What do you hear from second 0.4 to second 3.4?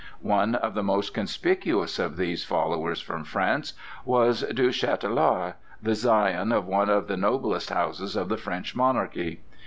of the most conspicuous of these followers from